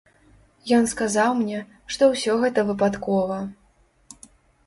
[0.77, 1.59] Ён сказаў мне,
[1.95, 3.37] што ўсё гэта выпадкова.